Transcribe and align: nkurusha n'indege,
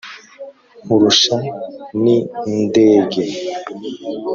nkurusha 0.83 1.35
n'indege, 2.01 3.23